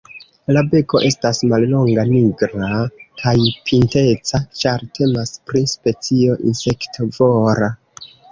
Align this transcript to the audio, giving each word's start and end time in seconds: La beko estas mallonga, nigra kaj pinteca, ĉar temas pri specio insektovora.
La 0.55 0.61
beko 0.69 1.01
estas 1.09 1.41
mallonga, 1.51 2.05
nigra 2.13 2.79
kaj 3.23 3.35
pinteca, 3.69 4.41
ĉar 4.63 4.87
temas 4.99 5.35
pri 5.51 5.63
specio 5.75 6.39
insektovora. 6.53 7.71